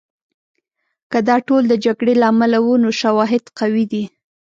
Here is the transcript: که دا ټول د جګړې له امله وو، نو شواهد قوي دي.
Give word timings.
که 1.11 1.19
دا 1.27 1.35
ټول 1.47 1.63
د 1.67 1.73
جګړې 1.85 2.13
له 2.21 2.25
امله 2.31 2.57
وو، 2.63 2.73
نو 2.83 2.89
شواهد 3.01 3.43
قوي 3.59 3.85
دي. 3.91 4.03